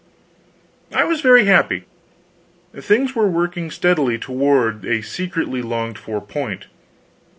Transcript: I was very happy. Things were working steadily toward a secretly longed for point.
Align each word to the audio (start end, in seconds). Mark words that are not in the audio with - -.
I 0.91 1.03
was 1.03 1.21
very 1.21 1.45
happy. 1.45 1.83
Things 2.75 3.13
were 3.13 3.27
working 3.29 3.69
steadily 3.69 4.17
toward 4.17 4.83
a 4.83 5.03
secretly 5.03 5.61
longed 5.61 5.99
for 5.99 6.19
point. 6.19 6.65